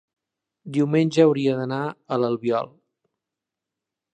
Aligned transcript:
diumenge 0.77 1.21
hauria 1.25 1.53
d'anar 1.59 1.81
a 1.85 2.19
l'Albiol. 2.23 2.73